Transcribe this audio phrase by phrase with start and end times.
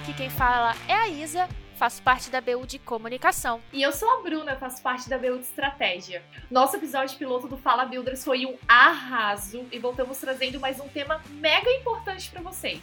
[0.00, 3.60] aqui quem fala é a Isa, faço parte da BU de comunicação.
[3.70, 6.22] E eu sou a Bruna, faço parte da BU de estratégia.
[6.50, 11.20] Nosso episódio piloto do Fala Builders foi um arraso e voltamos trazendo mais um tema
[11.32, 12.80] mega importante para vocês.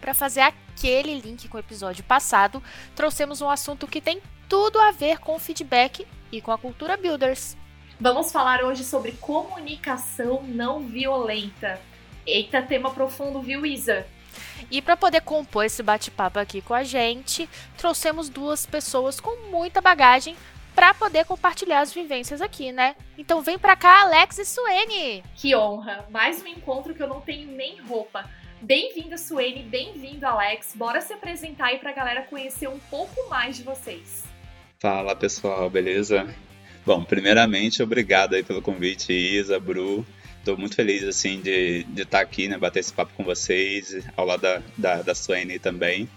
[0.00, 2.62] Para fazer aquele link com o episódio passado,
[2.94, 6.96] trouxemos um assunto que tem tudo a ver com o feedback e com a cultura
[6.96, 7.56] Builders.
[8.00, 11.80] Vamos falar hoje sobre comunicação não violenta.
[12.24, 14.06] Eita, tema profundo, viu, Isa?
[14.70, 19.80] E para poder compor esse bate-papo aqui com a gente, trouxemos duas pessoas com muita
[19.80, 20.36] bagagem
[20.74, 22.96] para poder compartilhar as vivências aqui, né?
[23.18, 25.22] Então vem pra cá, Alex e Suene!
[25.34, 26.06] Que honra!
[26.10, 28.28] Mais um encontro que eu não tenho nem roupa.
[28.60, 30.72] Bem-vinda, Suene, bem-vindo, Alex.
[30.74, 34.24] Bora se apresentar aí pra galera conhecer um pouco mais de vocês.
[34.78, 36.32] Fala, pessoal, beleza?
[36.86, 40.06] Bom, primeiramente, obrigado aí pelo convite, Isa, Bru.
[40.42, 44.26] Estou muito feliz assim de estar tá aqui, né, bater esse papo com vocês, ao
[44.26, 46.08] lado da, da, da Suene também.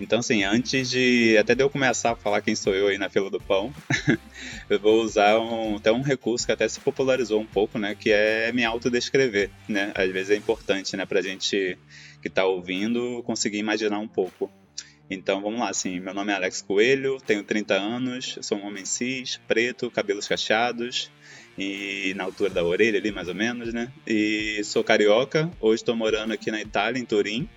[0.00, 3.10] Então, assim, antes de até de eu começar a falar quem sou eu aí na
[3.10, 3.74] fila do pão,
[4.70, 8.12] eu vou usar um, até um recurso que até se popularizou um pouco, né, que
[8.12, 9.90] é me autodescrever, né?
[9.96, 11.76] Às vezes é importante, né, pra gente
[12.20, 14.48] que está ouvindo conseguir imaginar um pouco.
[15.10, 18.84] Então vamos lá, assim, meu nome é Alex Coelho, tenho 30 anos, sou um homem
[18.84, 21.10] cis, preto, cabelos cacheados,
[21.56, 23.90] e na altura da orelha ali, mais ou menos, né?
[24.06, 27.48] E sou carioca, hoje estou morando aqui na Itália, em Turim.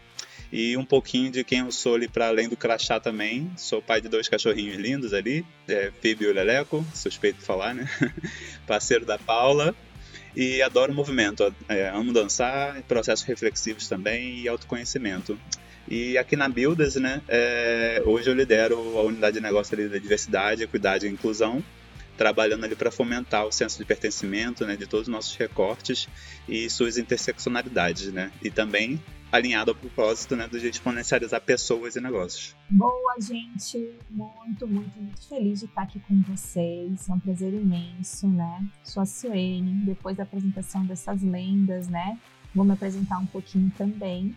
[0.51, 3.51] E um pouquinho de quem eu sou ali para além do crachá também.
[3.57, 7.73] Sou pai de dois cachorrinhos lindos ali, é, Phoebe e o Leleco, suspeito de falar,
[7.73, 7.89] né?
[8.67, 9.75] Parceiro da Paula.
[10.35, 15.39] E adoro movimento, é, amo dançar, processos reflexivos também e autoconhecimento.
[15.87, 19.97] E aqui na Builders, né, é, hoje eu lidero a unidade de negócio ali da
[19.97, 21.63] diversidade, equidade e inclusão
[22.17, 26.07] trabalhando ali para fomentar o senso de pertencimento né, de todos os nossos recortes
[26.47, 28.31] e suas interseccionalidades, né?
[28.41, 32.55] E também alinhado ao propósito né, de exponencializar pessoas e negócios.
[32.69, 33.93] Boa, gente!
[34.09, 37.09] Muito, muito, muito feliz de estar aqui com vocês.
[37.09, 38.65] É um prazer imenso, né?
[38.83, 42.17] Sou a Suene, depois da apresentação dessas lendas, né?
[42.53, 44.35] Vou me apresentar um pouquinho também.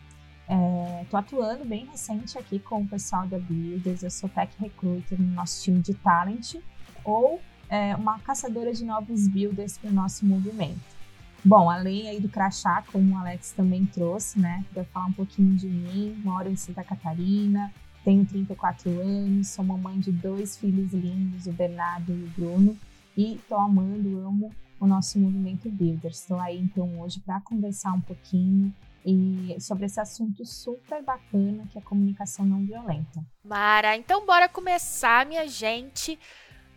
[1.03, 4.03] Estou é, atuando bem recente aqui com o pessoal da Builders.
[4.03, 6.56] Eu sou Tech Recruiter no nosso time de Talent,
[7.04, 10.98] ou é, uma caçadora de novos builders para o nosso movimento.
[11.44, 15.54] Bom, além aí do crachá, como o Alex também trouxe, né, para falar um pouquinho
[15.54, 17.72] de mim, moro em Santa Catarina,
[18.04, 22.76] tenho 34 anos, sou mamãe de dois filhos lindos, o Bernardo e o Bruno,
[23.16, 26.20] e estou amando, amo o nosso movimento Builders.
[26.20, 28.72] Estou aí então hoje para conversar um pouquinho
[29.04, 33.24] e sobre esse assunto super bacana que é a comunicação não violenta.
[33.44, 36.18] Mara, então bora começar, minha gente.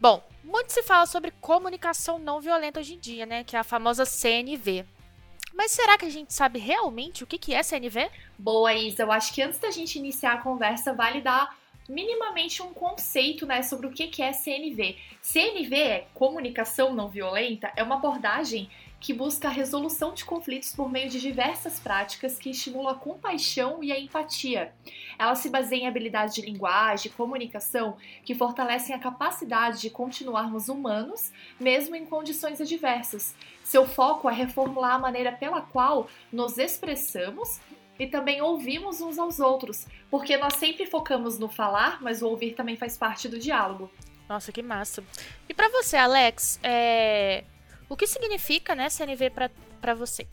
[0.01, 3.43] Bom, muito se fala sobre comunicação não violenta hoje em dia, né?
[3.43, 4.83] Que é a famosa CNV.
[5.53, 8.09] Mas será que a gente sabe realmente o que é CNV?
[8.35, 9.03] Boa, Isa.
[9.03, 11.55] Eu acho que antes da gente iniciar a conversa, vale dar
[11.87, 14.97] minimamente um conceito né, sobre o que é CNV.
[15.21, 21.09] CNV, comunicação não violenta, é uma abordagem que busca a resolução de conflitos por meio
[21.09, 24.73] de diversas práticas que estimulam a compaixão e a empatia.
[25.17, 30.69] Ela se baseia em habilidades de linguagem e comunicação que fortalecem a capacidade de continuarmos
[30.69, 33.35] humanos, mesmo em condições adversas.
[33.63, 37.59] Seu foco é reformular a maneira pela qual nos expressamos
[37.97, 42.53] e também ouvimos uns aos outros, porque nós sempre focamos no falar, mas o ouvir
[42.53, 43.91] também faz parte do diálogo.
[44.29, 45.03] Nossa, que massa.
[45.49, 47.43] E para você, Alex, é...
[47.91, 49.31] O que significa, né, CNV
[49.81, 50.25] para você?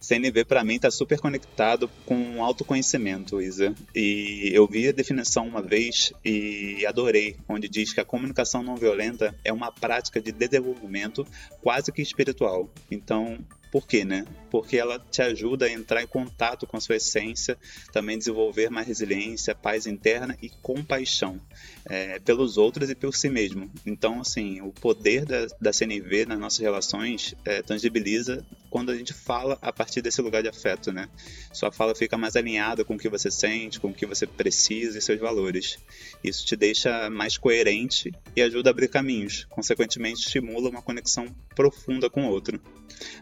[0.00, 3.72] CNV para mim está super conectado com autoconhecimento, Isa.
[3.94, 8.74] E eu vi a definição uma vez e adorei, onde diz que a comunicação não
[8.74, 11.24] violenta é uma prática de desenvolvimento
[11.62, 12.68] quase que espiritual.
[12.90, 13.38] Então,
[13.70, 14.26] por quê, né?
[14.50, 17.56] Porque ela te ajuda a entrar em contato com a sua essência,
[17.92, 21.40] também desenvolver mais resiliência, paz interna e compaixão
[21.84, 23.70] é, pelos outros e por si mesmo.
[23.84, 29.14] Então, assim, o poder da, da CNV nas nossas relações é, tangibiliza quando a gente
[29.14, 31.08] fala a partir desse lugar de afeto, né?
[31.52, 34.98] Sua fala fica mais alinhada com o que você sente, com o que você precisa
[34.98, 35.78] e seus valores.
[36.22, 39.46] Isso te deixa mais coerente e ajuda a abrir caminhos.
[39.48, 42.60] Consequentemente, estimula uma conexão profunda com o outro.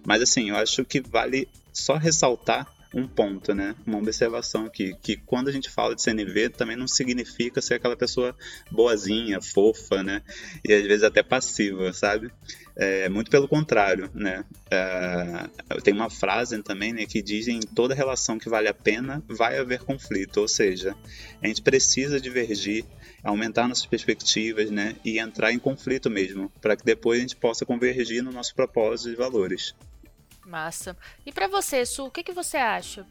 [0.05, 3.75] Mas assim, eu acho que vale só ressaltar um ponto, né?
[3.87, 7.97] Uma observação aqui, que quando a gente fala de CNV também não significa ser aquela
[7.97, 8.35] pessoa
[8.71, 10.23] boazinha, fofa, né?
[10.65, 12.31] E às vezes até passiva, sabe?
[12.77, 14.45] É, muito pelo contrário, né?
[14.71, 19.23] É, tem uma frase também né, que diz em toda relação que vale a pena
[19.29, 20.95] vai haver conflito, ou seja,
[21.43, 22.85] a gente precisa divergir,
[23.27, 24.97] aumentar nossas perspectivas, né?
[25.05, 29.11] E entrar em conflito mesmo, para que depois a gente possa convergir no nosso propósito
[29.11, 29.75] de valores.
[30.47, 30.97] Massa.
[31.25, 33.05] E para você, Su, o que, que você acha?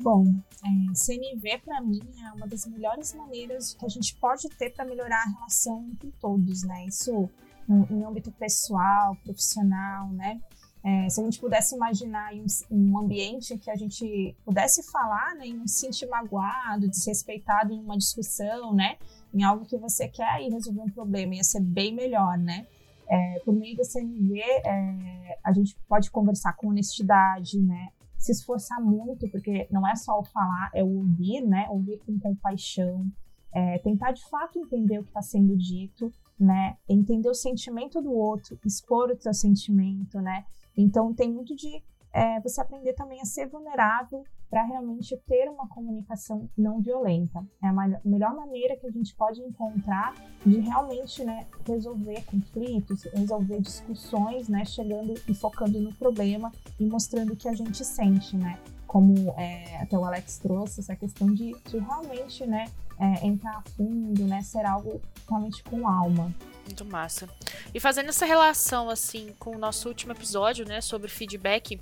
[0.00, 0.26] Bom,
[0.62, 4.84] é, CNV para mim é uma das melhores maneiras que a gente pode ter para
[4.84, 6.84] melhorar a relação entre todos, né?
[6.86, 7.30] Isso
[7.68, 10.40] em âmbito pessoal, profissional, né?
[10.84, 15.34] É, se a gente pudesse imaginar um, um, ambiente em que a gente pudesse falar,
[15.34, 18.96] né, e não se sentir magoado, desrespeitado em uma discussão, né,
[19.36, 22.66] em algo que você quer e resolver um problema, ia ser bem melhor, né?
[23.06, 27.90] É, por meio do CNV, é, a gente pode conversar com honestidade, né?
[28.16, 31.66] Se esforçar muito, porque não é só o falar, é o ouvir, né?
[31.68, 33.06] Ouvir com compaixão,
[33.52, 36.10] é, tentar de fato entender o que está sendo dito,
[36.40, 36.78] né?
[36.88, 40.46] Entender o sentimento do outro, expor o seu sentimento, né?
[40.74, 45.68] Então tem muito de é, você aprender também a ser vulnerável para realmente ter uma
[45.68, 47.44] comunicação não violenta.
[47.62, 50.14] É a melhor maneira que a gente pode encontrar
[50.44, 57.32] de realmente né, resolver conflitos, resolver discussões, né, chegando e focando no problema e mostrando
[57.32, 58.58] o que a gente sente, né?
[58.86, 62.66] Como é, até o Alex trouxe, essa questão de, de realmente né,
[62.98, 66.32] é, entrar a fundo, né, ser algo realmente com alma.
[66.64, 67.28] Muito massa.
[67.72, 71.80] E fazendo essa relação assim com o nosso último episódio, né, sobre feedback,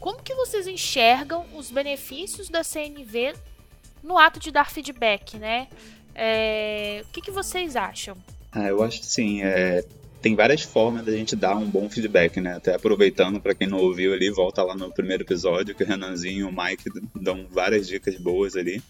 [0.00, 3.34] como que vocês enxergam os benefícios da CNV
[4.02, 5.68] no ato de dar feedback, né?
[6.14, 7.02] É...
[7.08, 8.16] O que, que vocês acham?
[8.52, 9.42] Ah, eu acho sim.
[9.42, 9.84] É...
[10.20, 12.54] Tem várias formas da gente dar um bom feedback, né?
[12.54, 16.40] Até aproveitando para quem não ouviu ali, volta lá no primeiro episódio que o Renanzinho
[16.40, 18.82] e o Mike dão várias dicas boas ali.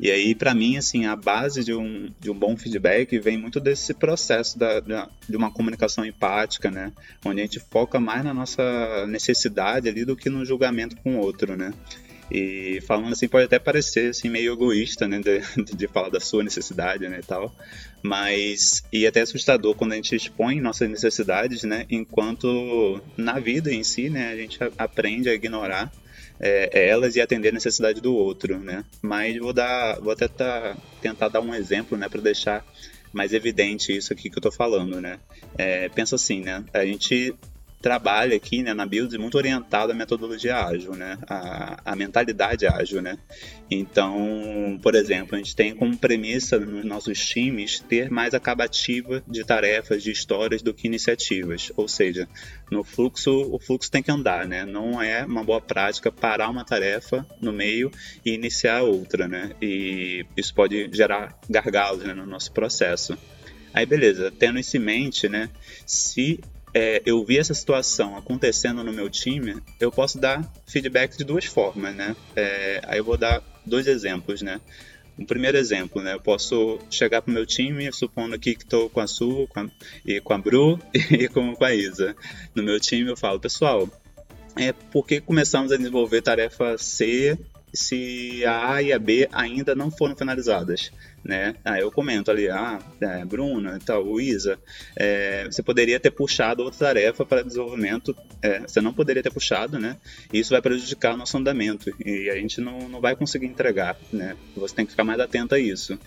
[0.00, 3.58] E aí, para mim, assim, a base de um, de um bom feedback vem muito
[3.58, 6.92] desse processo da, de uma comunicação empática, né?
[7.24, 11.18] Onde a gente foca mais na nossa necessidade ali do que no julgamento com o
[11.18, 11.72] outro, né?
[12.30, 15.18] E falando assim, pode até parecer assim, meio egoísta, né?
[15.18, 15.40] De,
[15.74, 17.18] de falar da sua necessidade, né?
[17.20, 17.52] E tal.
[18.00, 21.86] Mas, e até assustador quando a gente expõe nossas necessidades, né?
[21.90, 24.30] Enquanto na vida em si, né?
[24.30, 25.90] A gente aprende a ignorar
[26.40, 28.84] é, é, elas e atender a necessidade do outro, né?
[29.02, 32.64] Mas vou dar, vou até tá, tentar dar um exemplo, né, para deixar
[33.12, 35.18] mais evidente isso aqui que eu estou falando, né?
[35.56, 36.64] É, pensa assim, né?
[36.72, 37.34] A gente
[37.80, 41.16] trabalha aqui né, na Builds muito orientado à metodologia ágil, né?
[41.96, 43.18] Mentalidade ágil, né?
[43.70, 49.44] Então, por exemplo, a gente tem como premissa nos nossos times ter mais acabativa de
[49.44, 51.70] tarefas, de histórias do que iniciativas.
[51.76, 52.28] Ou seja,
[52.70, 54.64] no fluxo, o fluxo tem que andar, né?
[54.64, 57.90] Não é uma boa prática parar uma tarefa no meio
[58.24, 59.52] e iniciar outra, né?
[59.62, 63.16] E isso pode gerar gargalos né, no nosso processo.
[63.72, 65.50] Aí beleza, tendo isso em mente, né?
[65.86, 66.40] Se
[66.78, 71.44] é, eu vi essa situação acontecendo no meu time, eu posso dar feedback de duas
[71.44, 72.14] formas, né?
[72.36, 74.60] É, aí eu vou dar dois exemplos, né?
[75.18, 76.14] Um primeiro exemplo, né?
[76.14, 79.58] Eu posso chegar para o meu time, supondo aqui que estou com a Su com
[79.58, 79.70] a,
[80.06, 82.14] e com a Bru e com, com a Isa.
[82.54, 83.90] No meu time eu falo, pessoal,
[84.54, 87.36] é porque começamos a desenvolver tarefa C
[87.74, 90.92] se a A e a B ainda não foram finalizadas,
[91.24, 91.54] né?
[91.64, 94.58] Aí eu comento ali, ah, é, Bruna, tal, Isa,
[94.96, 99.78] é, você poderia ter puxado outra tarefa para desenvolvimento, é, você não poderia ter puxado,
[99.78, 99.96] né?
[100.32, 103.96] E isso vai prejudicar o nosso andamento e a gente não, não vai conseguir entregar,
[104.12, 104.36] né?
[104.56, 105.98] Você tem que ficar mais atento a isso.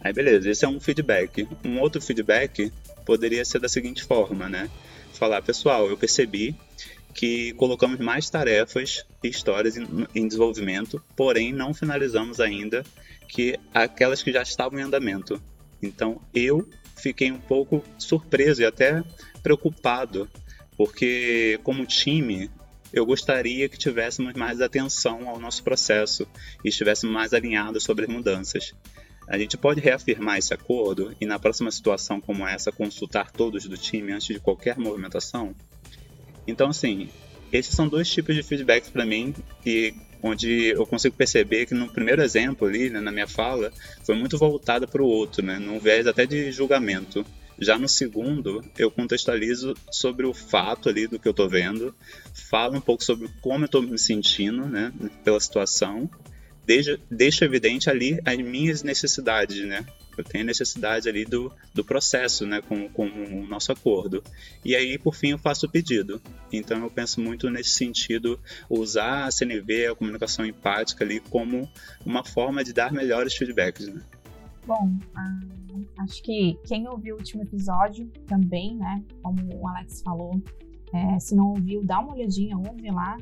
[0.00, 1.48] Aí beleza, esse é um feedback.
[1.64, 2.72] Um outro feedback
[3.04, 4.68] poderia ser da seguinte forma, né?
[5.12, 6.56] Falar, pessoal, eu percebi
[7.14, 12.84] que colocamos mais tarefas e histórias em, em, desenvolvimento, porém não finalizamos ainda
[13.28, 15.40] que aquelas que já estavam em andamento.
[15.82, 19.02] Então eu fiquei um pouco surpreso e até
[19.42, 20.28] preocupado,
[20.76, 22.50] porque como time
[22.92, 26.26] eu gostaria que tivéssemos mais atenção ao nosso processo
[26.64, 28.74] e estivéssemos mais alinhados sobre as mudanças.
[29.26, 33.78] A gente pode reafirmar esse acordo e, na próxima situação como essa, consultar todos do
[33.78, 35.54] time antes de qualquer movimentação?
[36.46, 37.08] Então, assim,
[37.52, 39.34] esses são dois tipos de feedbacks para mim
[39.64, 43.72] e onde eu consigo perceber que no primeiro exemplo ali, né, na minha fala,
[44.04, 47.26] foi muito voltada para o outro, né, num viés até de julgamento.
[47.58, 51.94] Já no segundo, eu contextualizo sobre o fato ali do que eu estou vendo,
[52.32, 54.92] falo um pouco sobre como eu estou me sentindo, né,
[55.24, 56.08] pela situação,
[56.66, 59.84] deixo, deixo evidente ali as minhas necessidades, né,
[60.16, 64.22] eu tenho necessidade ali do, do processo, né, com, com o nosso acordo.
[64.64, 66.20] E aí, por fim, eu faço o pedido.
[66.52, 68.38] Então, eu penso muito nesse sentido,
[68.68, 71.68] usar a CNV, a comunicação empática ali, como
[72.04, 74.02] uma forma de dar melhores feedbacks, né?
[74.66, 75.40] Bom, ah,
[76.00, 80.40] acho que quem ouviu o último episódio também, né, como o Alex falou,
[80.92, 83.16] é, se não ouviu, dá uma olhadinha, ouve lá.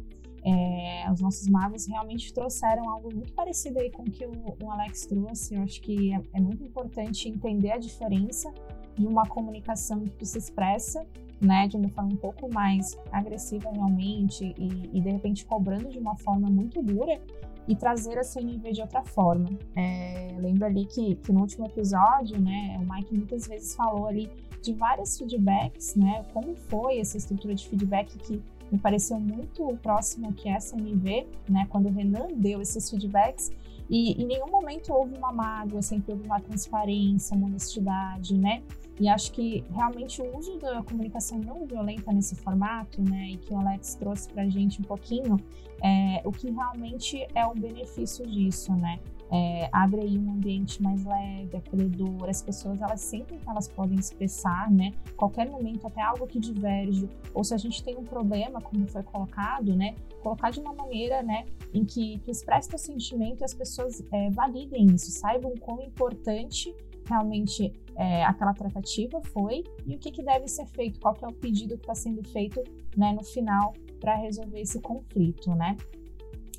[0.44, 4.70] É, os nossos magos realmente trouxeram algo muito parecido aí com o que o, o
[4.70, 5.54] Alex trouxe.
[5.54, 8.52] Eu acho que é, é, muito importante entender a diferença
[8.96, 11.06] de uma comunicação que se expressa,
[11.40, 15.98] né, de uma forma um pouco mais agressiva realmente e, e de repente cobrando de
[15.98, 17.18] uma forma muito dura
[17.66, 19.48] e trazer a CNV de outra forma.
[19.76, 24.28] É, lembro ali que, que no último episódio, né, o Mike muitas vezes falou ali
[24.60, 30.32] de vários feedbacks, né, como foi essa estrutura de feedback que me pareceu muito próximo
[30.32, 33.50] que é a CNV, né, quando o Renan deu esses feedbacks,
[33.88, 38.62] e em nenhum momento houve uma mágoa, sempre houve uma transparência, uma honestidade, né?
[39.00, 43.52] E acho que realmente o uso da comunicação não violenta nesse formato, né, e que
[43.52, 45.36] o Alex trouxe para a gente um pouquinho,
[45.82, 49.00] é, o que realmente é o benefício disso, né?
[49.32, 53.96] É, abre aí um ambiente mais leve, acolhedor, as pessoas elas sentem que elas podem
[53.96, 54.92] expressar, né?
[55.16, 59.04] Qualquer momento, até algo que diverge, ou se a gente tem um problema, como foi
[59.04, 59.94] colocado, né?
[60.20, 64.30] Colocar de uma maneira, né, em que, que expresse o sentimento e as pessoas é,
[64.30, 66.74] validem isso, saibam quão importante
[67.08, 71.28] realmente é, aquela tratativa foi e o que, que deve ser feito, qual que é
[71.28, 72.62] o pedido que está sendo feito
[72.96, 75.76] né, no final para resolver esse conflito, né?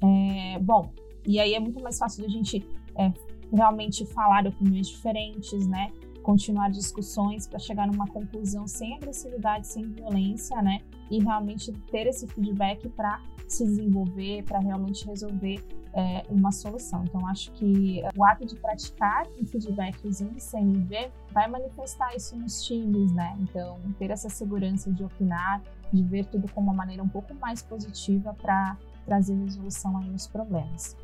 [0.03, 0.91] É, bom,
[1.25, 2.65] e aí é muito mais fácil a gente
[2.97, 3.11] é,
[3.53, 5.91] realmente falar opiniões diferentes, né?
[6.23, 10.81] Continuar discussões para chegar numa conclusão sem agressividade, sem violência, né?
[11.09, 15.61] E realmente ter esse feedback para se desenvolver, para realmente resolver
[15.93, 17.03] é, uma solução.
[17.03, 22.63] Então, acho que o ato de praticar um feedback usando CNV vai manifestar isso nos
[22.63, 23.35] times, né?
[23.39, 25.61] Então, ter essa segurança de opinar,
[25.91, 30.27] de ver tudo como uma maneira um pouco mais positiva para trazer resolução aí nos
[30.27, 30.95] problemas.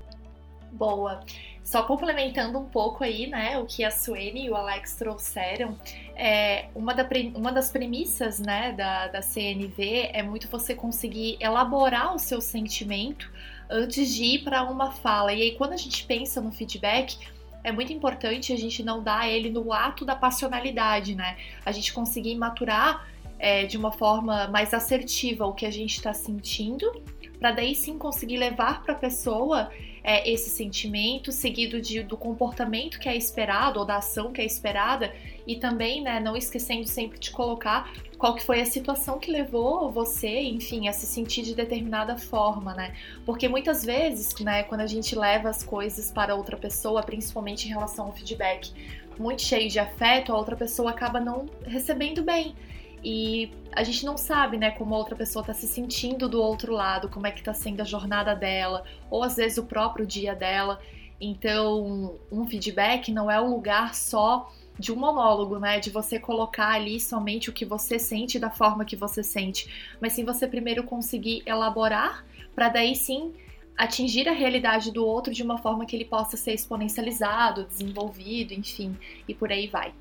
[0.71, 1.21] Boa.
[1.63, 5.77] Só complementando um pouco aí, né, o que a Suene e o Alex trouxeram,
[6.15, 7.05] é, uma, da,
[7.35, 13.29] uma das premissas, né, da, da CNV é muito você conseguir elaborar o seu sentimento
[13.69, 15.33] antes de ir para uma fala.
[15.33, 17.17] E aí, quando a gente pensa no feedback,
[17.63, 21.35] é muito importante a gente não dar ele no ato da passionalidade, né?
[21.65, 23.05] A gente conseguir maturar
[23.37, 27.03] é, de uma forma mais assertiva o que a gente está sentindo,
[27.39, 29.69] para daí sim conseguir levar para a pessoa
[30.07, 34.45] é, esse sentimento, seguido de, do comportamento que é esperado ou da ação que é
[34.45, 35.13] esperada,
[35.45, 39.91] e também, né, não esquecendo sempre de colocar qual que foi a situação que levou
[39.91, 42.95] você, enfim, a se sentir de determinada forma, né?
[43.25, 47.69] Porque muitas vezes, né, quando a gente leva as coisas para outra pessoa, principalmente em
[47.69, 48.71] relação ao feedback,
[49.19, 52.55] muito cheio de afeto, a outra pessoa acaba não recebendo bem.
[53.03, 56.73] E a gente não sabe, né, como a outra pessoa está se sentindo do outro
[56.73, 60.35] lado, como é que está sendo a jornada dela, ou às vezes o próprio dia
[60.35, 60.79] dela.
[61.19, 66.69] Então, um feedback não é um lugar só de um monólogo, né, de você colocar
[66.69, 70.83] ali somente o que você sente da forma que você sente, mas sim você primeiro
[70.83, 72.23] conseguir elaborar
[72.53, 73.33] para daí sim
[73.75, 78.97] atingir a realidade do outro de uma forma que ele possa ser exponencializado, desenvolvido, enfim,
[79.27, 79.93] e por aí vai.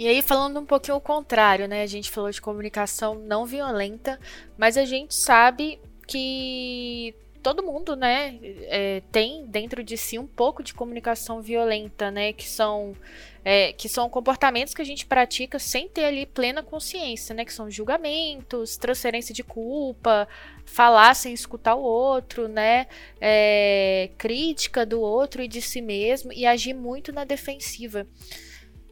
[0.00, 1.82] E aí, falando um pouquinho o contrário, né?
[1.82, 4.18] A gente falou de comunicação não violenta,
[4.56, 10.62] mas a gente sabe que todo mundo, né, é, tem dentro de si um pouco
[10.62, 12.32] de comunicação violenta, né?
[12.32, 12.96] Que são,
[13.44, 17.44] é, que são comportamentos que a gente pratica sem ter ali plena consciência, né?
[17.44, 20.26] Que são julgamentos, transferência de culpa,
[20.64, 22.86] falar sem escutar o outro, né?
[23.20, 28.06] É, crítica do outro e de si mesmo e agir muito na defensiva.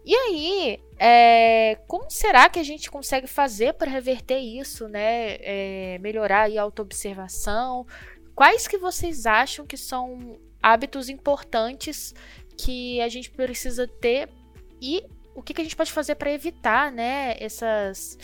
[0.08, 5.36] E aí, é, como será que a gente consegue fazer para reverter isso, né?
[5.40, 7.86] É, melhorar a autoobservação?
[8.34, 12.14] Quais que vocês acham que são hábitos importantes
[12.56, 14.30] que a gente precisa ter
[14.80, 18.16] e o que, que a gente pode fazer para evitar, né, essas,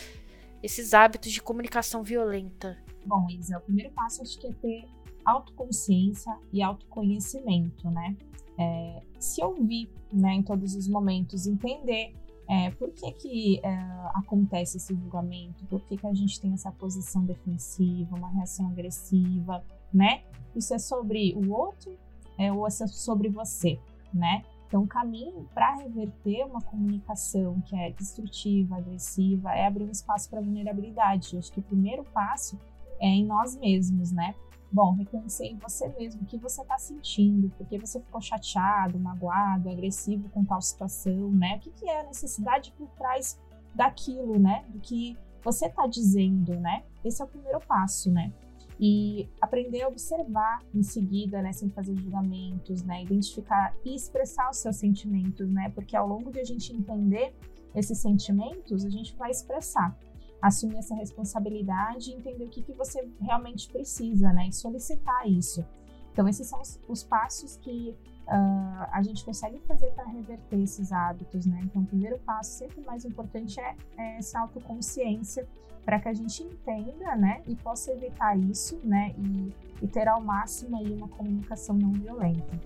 [0.63, 2.75] esses hábitos de comunicação violenta?
[3.05, 4.85] Bom, Isa, o primeiro passo acho que é ter
[5.23, 8.15] autoconsciência e autoconhecimento, né?
[8.57, 12.15] É, se ouvir né, em todos os momentos, entender
[12.47, 13.69] é, por que, que é,
[14.13, 19.63] acontece esse julgamento, por que, que a gente tem essa posição defensiva, uma reação agressiva,
[19.93, 20.23] né?
[20.55, 21.97] Isso é sobre o outro
[22.37, 23.79] é, ou é sobre você,
[24.13, 24.43] né?
[24.67, 30.29] Então, o caminho para reverter uma comunicação que é destrutiva, agressiva, é abrir um espaço
[30.29, 31.33] para vulnerabilidade.
[31.33, 32.59] Eu acho que o primeiro passo
[32.99, 34.35] é em nós mesmos, né?
[34.71, 39.69] Bom, reconhecer em você mesmo o que você está sentindo, porque você ficou chateado, magoado,
[39.69, 41.57] agressivo com tal situação, né?
[41.57, 43.39] O que, que é a necessidade por trás
[43.73, 44.65] daquilo, né?
[44.69, 46.83] Do que você está dizendo, né?
[47.03, 48.33] Esse é o primeiro passo, né?
[48.79, 54.57] E aprender a observar em seguida, né, sem fazer julgamentos, né, identificar e expressar os
[54.57, 57.33] seus sentimentos, né, porque ao longo de a gente entender
[57.73, 59.97] esses sentimentos, a gente vai expressar
[60.41, 64.47] assumir essa responsabilidade e entender o que, que você realmente precisa, né?
[64.47, 65.65] E solicitar isso.
[66.11, 67.95] Então, esses são os, os passos que
[68.27, 71.59] uh, a gente consegue fazer para reverter esses hábitos, né?
[71.63, 75.47] Então, o primeiro passo, sempre mais importante, é, é essa autoconsciência
[75.83, 77.41] para que a gente entenda, né?
[77.47, 79.13] E possa evitar isso, né?
[79.17, 82.59] E e ter ao máximo aí uma comunicação não violenta.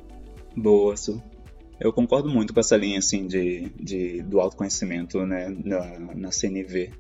[0.56, 1.22] Boa, Su.
[1.80, 6.92] Eu concordo muito com essa linha assim de, de do autoconhecimento né, na, na CNV.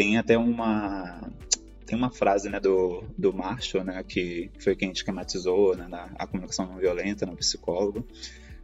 [0.00, 1.30] Tem até uma
[1.84, 6.26] tem uma frase né, do, do Marshall, né, que foi quem esquematizou né, na, a
[6.26, 8.06] comunicação não violenta, no psicólogo,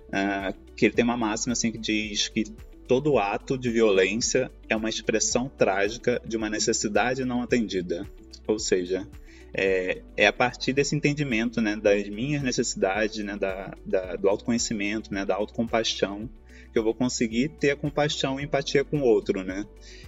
[0.06, 2.44] uh, que ele tem uma máxima assim, que diz que
[2.88, 8.06] todo ato de violência é uma expressão trágica de uma necessidade não atendida.
[8.46, 9.06] Ou seja,
[9.52, 15.12] é, é a partir desse entendimento né, das minhas necessidades, né, da, da, do autoconhecimento,
[15.12, 16.30] né, da autocompaixão,
[16.76, 19.64] que eu vou conseguir ter a compaixão e empatia com o outro, né?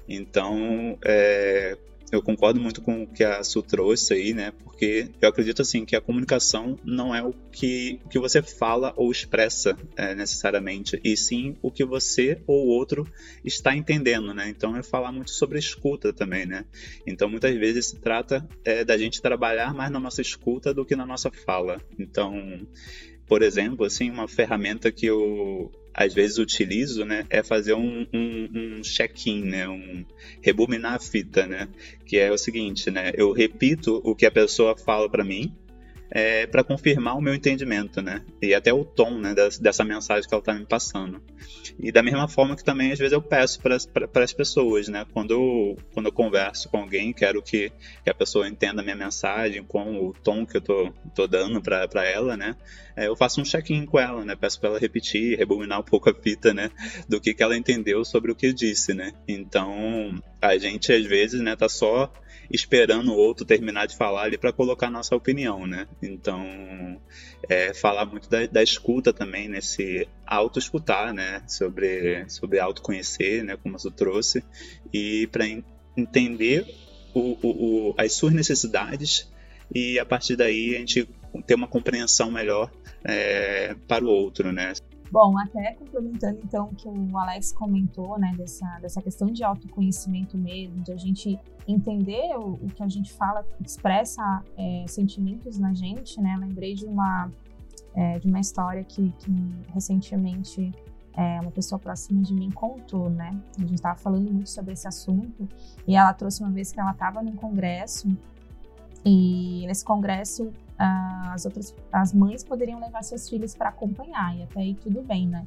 [0.06, 1.78] Então, é,
[2.12, 4.52] eu concordo muito com o que a Su trouxe aí, né?
[4.62, 9.10] Porque eu acredito assim que a comunicação não é o que, que você fala ou
[9.10, 13.10] expressa é, necessariamente, e sim o que você ou o outro
[13.42, 14.50] está entendendo, né?
[14.50, 16.66] Então é falar muito sobre escuta também, né?
[17.06, 20.94] Então muitas vezes se trata é, da gente trabalhar mais na nossa escuta do que
[20.94, 21.80] na nossa fala.
[21.98, 22.60] Então,
[23.26, 28.48] por exemplo, assim, uma ferramenta que eu às vezes utilizo, né, é fazer um, um,
[28.54, 30.04] um check-in, né, um
[30.40, 31.68] rebobinar a fita, né,
[32.06, 35.52] que é o seguinte, né, eu repito o que a pessoa fala para mim,
[36.10, 38.22] é, para confirmar o meu entendimento, né?
[38.40, 41.22] E até o tom né, dessa mensagem que ela está me passando.
[41.78, 45.04] E da mesma forma que também às vezes eu peço para as pessoas, né?
[45.12, 47.70] Quando eu, quando eu converso com alguém, quero que,
[48.02, 51.60] que a pessoa entenda a minha mensagem com o tom que eu tô, tô dando
[51.60, 52.56] para ela, né?
[52.96, 54.34] É, eu faço um check-in com ela, né?
[54.34, 56.70] Peço para ela repetir, rebobinar um pouco a fita, né?
[57.08, 59.12] Do que, que ela entendeu sobre o que eu disse, né?
[59.26, 62.12] Então, a gente às vezes, né, tá só
[62.50, 65.86] esperando o outro terminar de falar ali para colocar nossa opinião, né?
[66.02, 67.00] Então,
[67.48, 71.42] é, falar muito da, da, escuta também, nesse auto-escutar, né?
[71.46, 73.56] Sobre, sobre autoconhecer, né?
[73.56, 74.42] Como você trouxe,
[74.92, 75.44] e para
[75.96, 76.66] entender
[77.14, 77.48] o, o,
[77.90, 79.30] o, as suas necessidades
[79.74, 81.08] e a partir daí a gente
[81.46, 82.70] ter uma compreensão melhor
[83.04, 84.72] é, para o outro, né?
[85.10, 90.36] Bom, até complementando então o que o Alex comentou, né, dessa, dessa questão de autoconhecimento
[90.36, 95.72] mesmo, de a gente entender o, o que a gente fala, expressa é, sentimentos na
[95.72, 97.30] gente, né, lembrei de uma,
[97.94, 99.32] é, de uma história que, que
[99.72, 100.72] recentemente
[101.14, 104.86] é, uma pessoa próxima de mim contou, né, a gente estava falando muito sobre esse
[104.86, 105.48] assunto
[105.86, 108.08] e ela trouxe uma vez que ela estava num congresso
[109.04, 114.60] e nesse congresso as outras as mães poderiam levar seus filhos para acompanhar e até
[114.60, 115.44] aí tudo bem, né?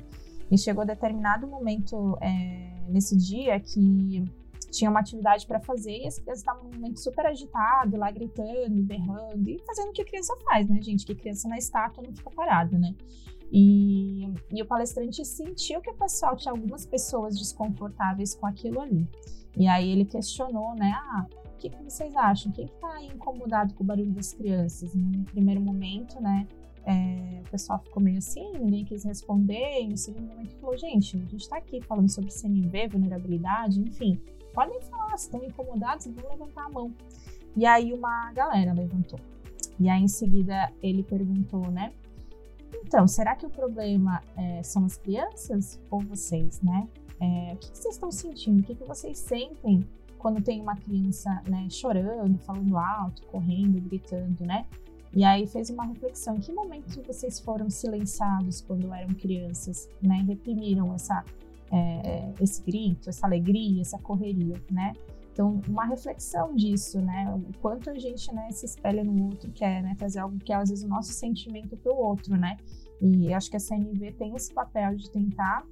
[0.49, 4.23] E chegou determinado momento é, nesse dia que
[4.69, 8.83] tinha uma atividade para fazer e as crianças estavam num momento super agitado, lá gritando,
[8.83, 11.05] berrando e fazendo o que criança faz, né, gente?
[11.05, 12.93] Que criança na estátua não fica parada, né?
[13.51, 19.07] E, e o palestrante sentiu que o pessoal tinha algumas pessoas desconfortáveis com aquilo ali.
[19.57, 20.93] E aí ele questionou, né?
[20.95, 21.25] Ah,
[21.61, 22.51] que, que vocês acham?
[22.51, 24.95] Quem está incomodado com o barulho das crianças?
[24.95, 26.47] No primeiro momento, né?
[26.83, 29.83] É, o pessoal ficou meio assim, ninguém quis responder.
[29.83, 34.19] E no segundo momento falou: gente, a gente está aqui falando sobre CNV, vulnerabilidade, enfim.
[34.53, 36.93] Podem falar, se estão incomodados, vão levantar a mão.
[37.55, 39.19] E aí uma galera levantou.
[39.79, 41.93] E aí em seguida ele perguntou, né?
[42.83, 46.87] Então, será que o problema é, são as crianças ou vocês, né?
[47.19, 48.61] É, o que, que, vocês estão sentindo?
[48.61, 49.85] O que, que vocês sentem
[50.21, 54.65] quando tem uma criança, né, chorando, falando alto, correndo, gritando, né?
[55.13, 60.23] E aí fez uma reflexão: em que momento vocês foram silenciados quando eram crianças, né?
[60.27, 61.25] Reprimiram essa,
[61.71, 64.93] é, esse grito, essa alegria, essa correria, né?
[65.33, 67.33] Então, uma reflexão disso, né?
[67.33, 70.55] O quanto a gente né, se espelha no outro, quer né, trazer algo que é,
[70.57, 72.57] às vezes, o nosso sentimento para o outro, né?
[73.01, 75.65] E acho que a CNV tem esse papel de tentar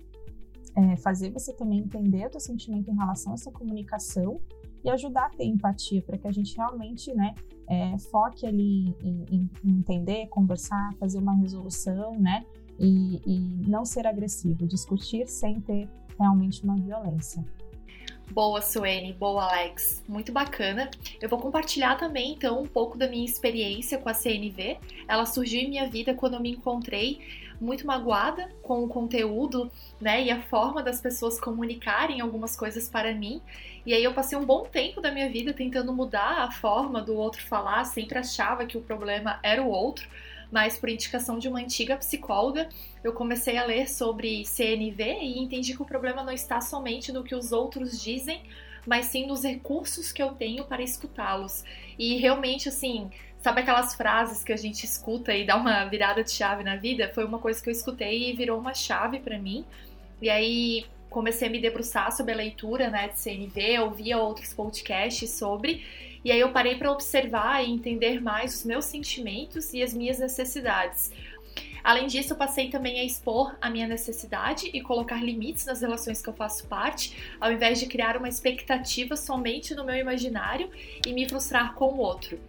[0.76, 4.40] é, fazer você também entender o teu sentimento em relação a essa comunicação
[4.84, 7.36] e ajudar a ter empatia para que a gente realmente, né,
[7.68, 12.46] é, foque ali em, em, entender, conversar, fazer uma resolução, né,
[12.80, 17.44] e, e não ser agressivo, discutir sem ter realmente uma violência.
[18.32, 20.04] Boa, Suene, boa, Alex.
[20.08, 20.92] Muito bacana.
[21.20, 24.78] Eu vou compartilhar também, então, um pouco da minha experiência com a CNV.
[25.08, 27.20] Ela surgiu em minha vida quando eu me encontrei
[27.60, 33.14] muito magoada com o conteúdo, né, e a forma das pessoas comunicarem algumas coisas para
[33.14, 33.42] mim.
[33.86, 37.16] E aí eu passei um bom tempo da minha vida tentando mudar a forma do
[37.16, 40.08] outro falar, sempre achava que o problema era o outro,
[40.52, 42.70] mas por indicação de uma antiga psicóloga,
[43.04, 47.24] eu comecei a ler sobre CNV e entendi que o problema não está somente no
[47.24, 48.42] que os outros dizem,
[48.86, 51.64] mas sim nos recursos que eu tenho para escutá-los.
[51.98, 53.10] E realmente, assim,
[53.42, 57.10] Sabe aquelas frases que a gente escuta e dá uma virada de chave na vida?
[57.16, 59.64] Foi uma coisa que eu escutei e virou uma chave para mim.
[60.22, 65.32] E aí comecei a me debruçar sobre a leitura né, de CNV, ouvia outros podcasts
[65.32, 65.86] sobre,
[66.24, 70.20] E aí eu parei para observar e entender mais os meus sentimentos e as minhas
[70.20, 71.12] necessidades.
[71.84, 76.22] Além disso, eu passei também a expor a minha necessidade e colocar limites nas relações
[76.22, 80.70] que eu faço parte, ao invés de criar uma expectativa somente no meu imaginário
[81.06, 82.40] e me frustrar com o outro.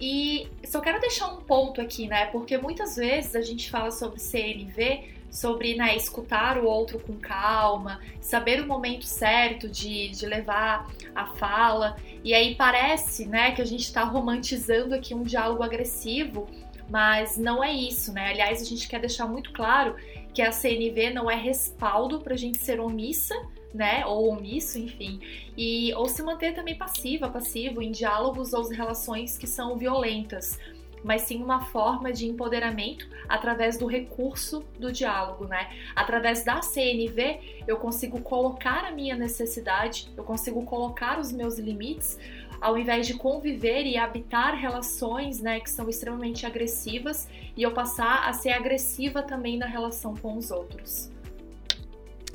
[0.00, 2.26] E só quero deixar um ponto aqui, né?
[2.26, 8.00] Porque muitas vezes a gente fala sobre CNV, sobre né, escutar o outro com calma,
[8.20, 11.96] saber o momento certo de, de levar a fala.
[12.24, 16.48] E aí parece né, que a gente está romantizando aqui um diálogo agressivo
[16.90, 18.30] mas não é isso, né?
[18.30, 19.94] Aliás, a gente quer deixar muito claro
[20.34, 23.34] que a CNV não é respaldo para a gente ser omissa,
[23.72, 24.04] né?
[24.04, 25.20] Ou omisso, enfim,
[25.56, 30.58] e ou se manter também passiva, passivo em diálogos ou relações que são violentas,
[31.02, 35.70] mas sim uma forma de empoderamento através do recurso do diálogo, né?
[35.94, 42.18] Através da CNV, eu consigo colocar a minha necessidade, eu consigo colocar os meus limites
[42.60, 48.28] ao invés de conviver e habitar relações né, que são extremamente agressivas e eu passar
[48.28, 51.10] a ser agressiva também na relação com os outros.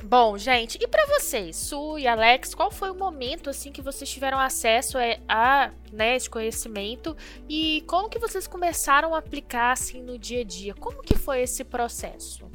[0.03, 4.09] Bom, gente, e para vocês, Su e Alex, qual foi o momento assim que vocês
[4.09, 7.15] tiveram acesso a, né, esse conhecimento
[7.49, 10.75] e como que vocês começaram a aplicar assim no dia a dia?
[10.75, 12.47] Como que foi esse processo?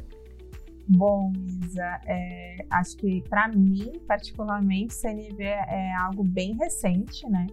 [0.87, 1.33] Bom,
[1.65, 7.47] Isa, é, acho que para mim, particularmente, CNV é algo bem recente, né?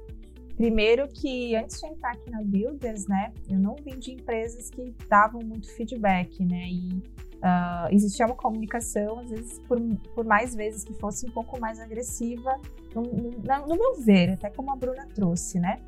[0.56, 4.92] Primeiro que antes de entrar aqui na Builders, né, eu não vim de empresas que
[5.08, 6.68] davam muito feedback, né?
[6.68, 7.04] E
[7.38, 9.80] uh, existia uma comunicação, às vezes, por,
[10.14, 12.60] por mais vezes que fosse um pouco mais agressiva,
[12.94, 13.32] no, no,
[13.68, 15.80] no meu ver, até como a Bruna trouxe, né?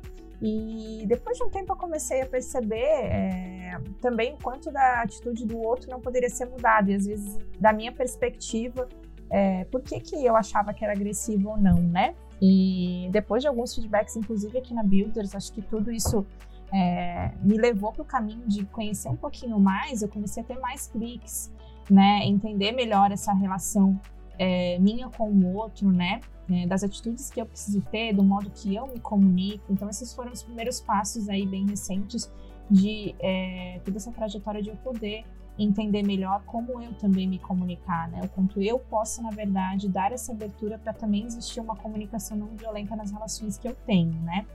[0.42, 5.44] E depois de um tempo eu comecei a perceber é, também o quanto da atitude
[5.44, 6.90] do outro não poderia ser mudada.
[6.90, 8.88] E às vezes, da minha perspectiva,
[9.28, 12.14] é, por que, que eu achava que era agressivo ou não, né?
[12.40, 16.26] E depois de alguns feedbacks, inclusive aqui na Builders, acho que tudo isso
[16.72, 20.02] é, me levou para o caminho de conhecer um pouquinho mais.
[20.02, 21.52] Eu comecei a ter mais cliques,
[21.88, 22.24] né?
[22.24, 24.00] Entender melhor essa relação
[24.38, 26.20] é, minha com o outro, né?
[26.50, 29.64] É, das atitudes que eu preciso ter, do modo que eu me comunico.
[29.70, 32.30] Então, esses foram os primeiros passos aí bem recentes
[32.68, 35.24] de é, toda essa trajetória de eu poder
[35.58, 38.20] entender melhor como eu também me comunicar, né?
[38.24, 42.48] O quanto eu posso, na verdade, dar essa abertura para também existir uma comunicação não
[42.48, 44.46] violenta nas relações que eu tenho, né?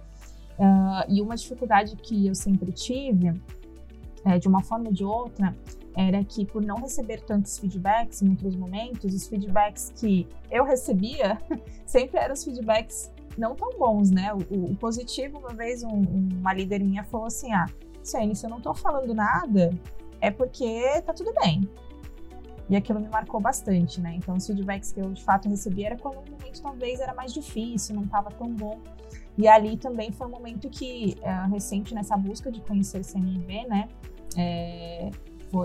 [0.58, 3.34] Uh, e uma dificuldade que eu sempre tive,
[4.24, 5.56] é, de uma forma ou de outra,
[5.96, 11.40] era que por não receber tantos feedbacks em outros momentos, os feedbacks que eu recebia
[11.86, 14.34] sempre eram os feedbacks não tão bons, né?
[14.34, 16.04] O, o positivo, uma vez um,
[16.40, 17.66] uma líder minha falou assim, ah,
[18.04, 19.72] Sene, se eu não tô falando nada,
[20.22, 21.70] é porque tá tudo bem.
[22.70, 24.16] E aquilo me marcou bastante, né?
[24.16, 27.32] Então, os feedbacks que eu de fato recebi era quando um momento talvez era mais
[27.34, 28.80] difícil, não tava tão bom.
[29.38, 33.90] E ali também foi um momento que, é, recente nessa busca de conhecer CNV, né?
[34.38, 35.10] É,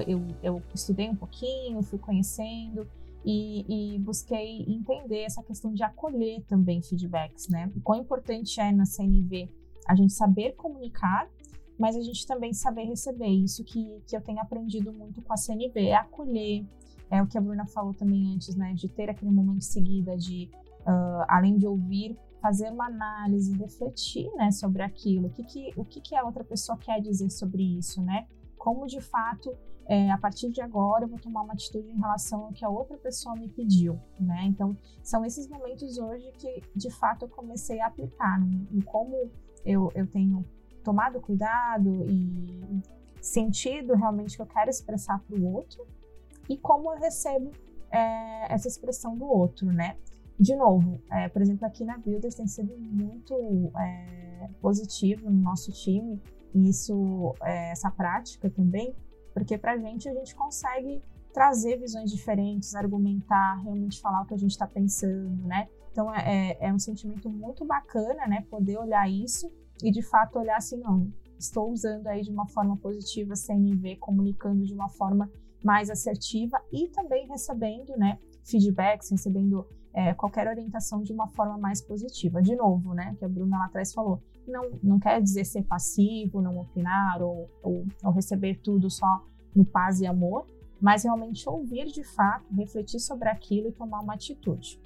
[0.06, 2.86] eu, eu estudei um pouquinho, fui conhecendo
[3.24, 7.70] e, e, busquei entender essa questão de acolher também feedbacks, né?
[7.76, 9.48] O quão importante é na CNV
[9.86, 11.28] a gente saber comunicar,
[11.78, 13.28] mas a gente também saber receber.
[13.28, 16.64] Isso que, que eu tenho aprendido muito com a CNV, é acolher,
[17.10, 18.72] é o que a Bruna falou também antes, né?
[18.74, 20.48] De ter aquele momento de seguida de,
[20.82, 25.28] uh, além de ouvir, fazer uma análise, refletir, né, sobre aquilo.
[25.28, 28.26] O que, que, o que, que a outra pessoa quer dizer sobre isso, né?
[28.56, 32.44] Como de fato é, a partir de agora eu vou tomar uma atitude em relação
[32.44, 34.44] ao que a outra pessoa me pediu, né?
[34.44, 39.30] Então, são esses momentos hoje que, de fato, eu comecei a aplicar em como
[39.64, 40.44] eu, eu tenho
[40.84, 42.80] tomado cuidado e
[43.20, 45.84] sentido realmente que eu quero expressar para o outro
[46.48, 47.50] e como eu recebo
[47.90, 49.96] é, essa expressão do outro, né?
[50.40, 55.70] De novo, é, por exemplo, aqui na Builders tem sido muito é, positivo no nosso
[55.70, 56.18] time,
[56.54, 58.94] isso, é, essa prática também,
[59.34, 61.02] porque para a gente, a gente consegue
[61.34, 65.68] trazer visões diferentes, argumentar, realmente falar o que a gente está pensando, né?
[65.92, 68.42] Então é, é, é, um sentimento muito bacana, né?
[68.48, 69.52] Poder olhar isso
[69.84, 74.64] e de fato olhar assim, não, estou usando aí de uma forma positiva CNV, comunicando
[74.64, 75.30] de uma forma
[75.62, 78.18] mais assertiva e também recebendo, né?
[78.42, 82.40] Feedbacks, recebendo é, qualquer orientação de uma forma mais positiva.
[82.40, 83.14] De novo, né?
[83.18, 87.48] Que a Bruna lá atrás falou, não, não quer dizer ser passivo, não opinar ou,
[87.62, 89.24] ou, ou receber tudo só
[89.54, 90.46] no paz e amor,
[90.80, 94.80] mas realmente ouvir de fato, refletir sobre aquilo e tomar uma atitude.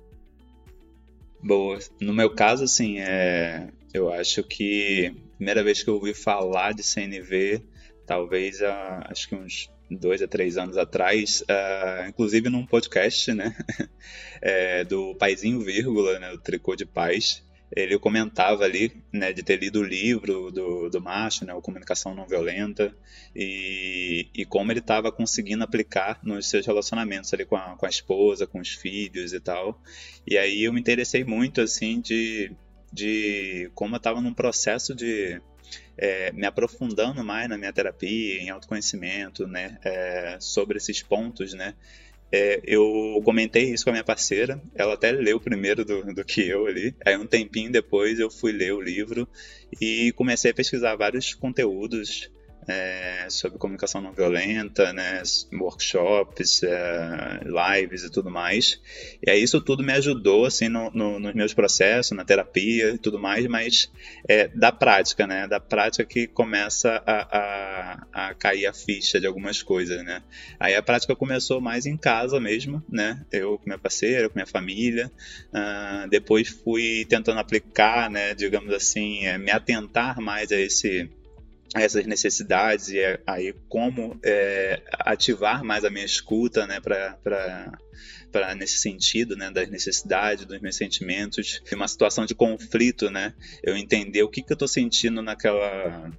[1.43, 1.79] Boa.
[2.01, 3.71] No meu caso, assim, é...
[3.93, 7.63] eu acho que a primeira vez que eu ouvi falar de CNV,
[8.07, 13.55] talvez há, acho que uns dois a três anos atrás, uh, inclusive num podcast, né,
[14.41, 17.45] é, do Paizinho Vírgula, né, o Tricô de Paz,
[17.75, 22.15] ele comentava ali, né, de ter lido o livro do, do Macho, né, o Comunicação
[22.15, 22.95] Não Violenta,
[23.35, 27.89] e, e como ele estava conseguindo aplicar nos seus relacionamentos ali com a, com a
[27.89, 29.83] esposa, com os filhos e tal.
[30.27, 32.53] E aí eu me interessei muito, assim, de,
[32.93, 35.41] de como eu estava num processo de
[35.97, 41.75] é, me aprofundando mais na minha terapia, em autoconhecimento, né, é, sobre esses pontos, né,
[42.37, 46.49] é, eu comentei isso com a minha parceira, ela até leu primeiro do, do que
[46.49, 46.93] eu ali.
[47.07, 49.29] Aí um tempinho depois eu fui ler o livro
[49.81, 52.29] e comecei a pesquisar vários conteúdos
[52.67, 55.23] é, sobre comunicação não violenta, né,
[55.53, 58.81] workshops, é, lives e tudo mais.
[59.25, 62.99] E aí isso tudo me ajudou assim no, no, nos meus processos, na terapia e
[62.99, 63.91] tudo mais, mas
[64.29, 69.27] é, da prática, né, da prática que começa a, a, a, cair a ficha de
[69.27, 70.23] algumas coisas, né.
[70.59, 74.47] Aí a prática começou mais em casa mesmo, né, eu com minha parceira, com minha
[74.47, 75.11] família.
[75.53, 81.11] Uh, depois fui tentando aplicar, né, digamos assim, é, me atentar mais a esse
[81.75, 89.37] essas necessidades e aí como é, ativar mais a minha escuta, né, para nesse sentido,
[89.37, 94.43] né, das necessidades, dos meus sentimentos, uma situação de conflito, né, eu entender o que,
[94.43, 96.11] que eu estou sentindo naquela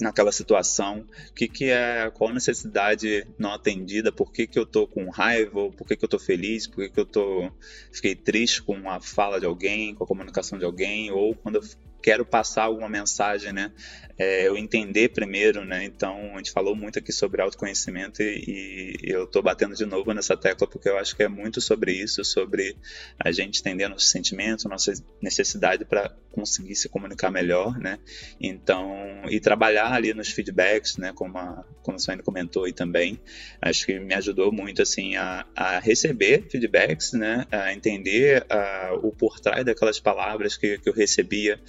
[0.00, 4.88] naquela situação, o que, que é, qual necessidade não atendida, por que, que eu tô
[4.88, 7.50] com raiva, por que, que eu tô feliz, por que, que eu tô
[7.92, 11.62] fiquei triste com a fala de alguém, com a comunicação de alguém, ou quando eu
[12.04, 13.72] quero passar alguma mensagem, né?
[14.18, 15.84] É, eu entender primeiro, né?
[15.84, 20.12] Então, a gente falou muito aqui sobre autoconhecimento e, e eu estou batendo de novo
[20.12, 22.76] nessa tecla porque eu acho que é muito sobre isso, sobre
[23.18, 27.98] a gente entender nossos sentimentos, nossa necessidade para conseguir se comunicar melhor, né?
[28.38, 31.12] Então, e trabalhar ali nos feedbacks, né?
[31.14, 33.18] Como a, como a comentou aí também,
[33.62, 37.46] acho que me ajudou muito, assim, a, a receber feedbacks, né?
[37.50, 41.60] A entender a, o por trás daquelas palavras que, que eu recebia,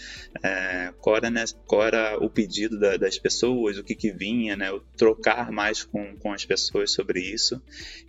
[0.44, 4.56] é, qual, era, né, qual era o pedido da, das pessoas, o que, que vinha,
[4.56, 7.62] né, trocar mais com, com as pessoas sobre isso.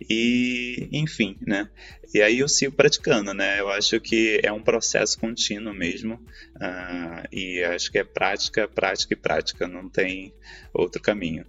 [0.09, 1.69] E, enfim, né,
[2.13, 6.15] e aí eu sigo praticando, né, eu acho que é um processo contínuo mesmo
[6.55, 10.33] uh, e acho que é prática, prática e prática, não tem
[10.73, 11.45] outro caminho.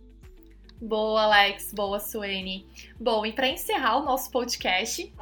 [0.80, 1.72] Boa, Alex.
[1.72, 2.64] Boa, Suene.
[2.98, 5.12] Bom, e para encerrar o nosso podcast,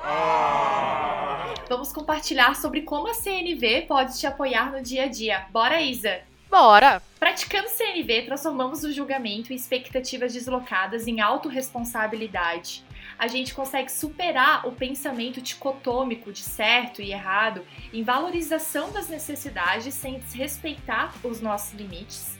[1.67, 5.47] vamos compartilhar sobre como a CNV pode te apoiar no dia a dia.
[5.51, 6.21] Bora, Isa?
[6.51, 7.03] Bora!
[7.19, 12.85] Praticando CNV, transformamos o julgamento e expectativas deslocadas em autorresponsabilidade.
[13.19, 19.95] A gente consegue superar o pensamento dicotômico de certo e errado em valorização das necessidades
[19.95, 22.36] sem desrespeitar os nossos limites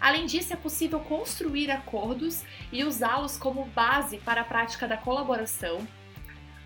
[0.00, 5.86] Além disso, é possível construir acordos e usá-los como base para a prática da colaboração.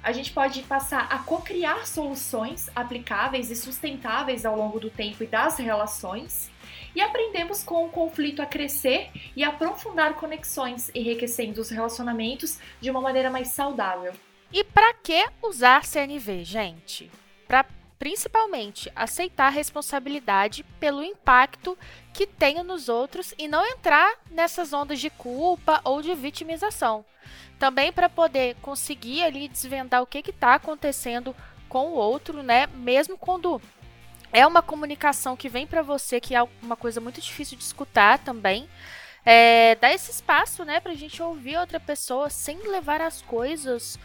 [0.02, 5.26] A gente pode passar a co-criar soluções aplicáveis e sustentáveis ao longo do tempo e
[5.26, 6.50] das relações.
[6.94, 13.00] E aprendemos com o conflito a crescer e aprofundar conexões, enriquecendo os relacionamentos de uma
[13.00, 14.12] maneira mais saudável.
[14.52, 17.10] E para que usar CNV, gente?
[17.48, 17.64] Para
[17.98, 21.76] principalmente aceitar a responsabilidade pelo impacto
[22.12, 27.04] que tenho nos outros e não entrar nessas ondas de culpa ou de vitimização.
[27.58, 31.34] Também para poder conseguir ali desvendar o que está acontecendo
[31.68, 32.66] com o outro, né?
[32.66, 33.60] Mesmo quando
[34.32, 38.18] é uma comunicação que vem para você que é uma coisa muito difícil de escutar
[38.18, 38.68] também.
[39.24, 43.98] É, dá esse espaço, né, pra gente ouvir outra pessoa sem levar as coisas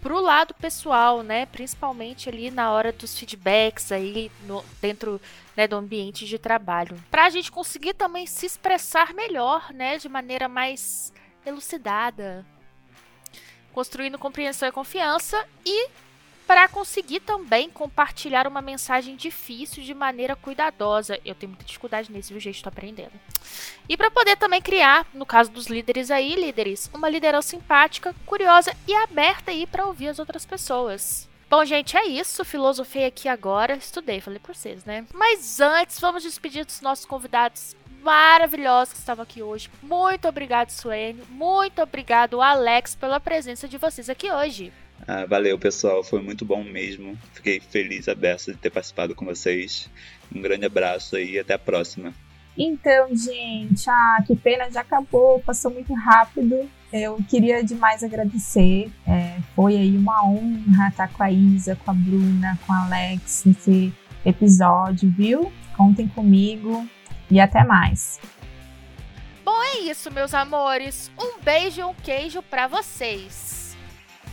[0.00, 1.46] pro lado pessoal, né?
[1.46, 5.20] Principalmente ali na hora dos feedbacks aí no, dentro
[5.56, 6.96] né, do ambiente de trabalho.
[7.10, 9.98] Para a gente conseguir também se expressar melhor, né?
[9.98, 11.12] De maneira mais
[11.44, 12.44] elucidada,
[13.72, 15.88] construindo compreensão e confiança e
[16.48, 21.20] para conseguir também compartilhar uma mensagem difícil de maneira cuidadosa.
[21.22, 22.56] Eu tenho muita dificuldade nesse, viu, gente?
[22.56, 23.12] Estou aprendendo.
[23.86, 28.74] E para poder também criar, no caso dos líderes aí, líderes, uma liderança simpática, curiosa
[28.86, 31.28] e aberta aí para ouvir as outras pessoas.
[31.50, 32.42] Bom, gente, é isso.
[32.46, 33.76] Filosofei aqui agora.
[33.76, 35.04] Estudei, falei para vocês, né?
[35.12, 39.68] Mas antes, vamos despedir dos nossos convidados maravilhosos que estavam aqui hoje.
[39.82, 41.22] Muito obrigado, Suene.
[41.28, 44.72] Muito obrigado, Alex, pela presença de vocês aqui hoje.
[45.08, 46.04] Ah, valeu, pessoal.
[46.04, 47.16] Foi muito bom mesmo.
[47.32, 49.90] Fiquei feliz, aberto de ter participado com vocês.
[50.34, 52.12] Um grande abraço aí e até a próxima.
[52.58, 56.68] Então, gente, ah, que pena, já acabou, passou muito rápido.
[56.92, 58.90] Eu queria demais agradecer.
[59.06, 63.44] É, foi aí uma honra estar com a Isa, com a Bruna, com a Alex
[63.46, 63.90] nesse
[64.26, 65.50] episódio, viu?
[65.74, 66.86] Contem comigo
[67.30, 68.20] e até mais.
[69.42, 71.10] Bom, é isso, meus amores.
[71.18, 73.57] Um beijo e um queijo para vocês.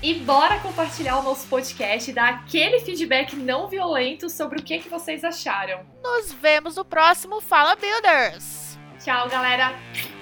[0.05, 4.77] E bora compartilhar o nosso podcast e dar aquele feedback não violento sobre o que,
[4.77, 5.83] que vocês acharam.
[6.03, 8.77] Nos vemos no próximo Fala Builders!
[9.03, 9.73] Tchau, galera.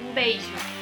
[0.01, 0.72] Um beijo.